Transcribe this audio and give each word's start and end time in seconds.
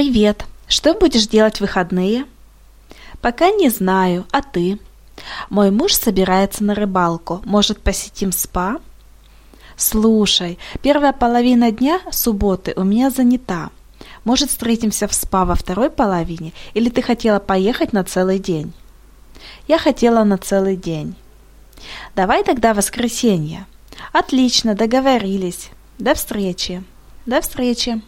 Привет. 0.00 0.46
Что 0.66 0.94
будешь 0.94 1.26
делать 1.26 1.58
в 1.58 1.60
выходные? 1.60 2.24
Пока 3.20 3.50
не 3.50 3.68
знаю, 3.68 4.24
а 4.32 4.40
ты? 4.40 4.78
Мой 5.50 5.70
муж 5.70 5.92
собирается 5.92 6.64
на 6.64 6.74
рыбалку. 6.74 7.42
Может, 7.44 7.82
посетим 7.82 8.32
спа? 8.32 8.78
Слушай, 9.76 10.58
первая 10.80 11.12
половина 11.12 11.70
дня 11.70 12.00
субботы 12.10 12.72
у 12.76 12.82
меня 12.82 13.10
занята. 13.10 13.68
Может, 14.24 14.48
встретимся 14.48 15.06
в 15.06 15.12
спа 15.12 15.44
во 15.44 15.54
второй 15.54 15.90
половине, 15.90 16.54
или 16.72 16.88
ты 16.88 17.02
хотела 17.02 17.38
поехать 17.38 17.92
на 17.92 18.02
целый 18.02 18.38
день? 18.38 18.72
Я 19.68 19.76
хотела 19.76 20.24
на 20.24 20.38
целый 20.38 20.76
день. 20.76 21.14
Давай 22.16 22.42
тогда 22.42 22.72
воскресенье. 22.72 23.66
Отлично, 24.14 24.74
договорились. 24.74 25.68
До 25.98 26.14
встречи. 26.14 26.82
До 27.26 27.42
встречи. 27.42 28.00